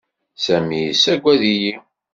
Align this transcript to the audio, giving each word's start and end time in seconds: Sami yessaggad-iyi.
Sami 0.45 0.79
yessaggad-iyi. 0.81 1.73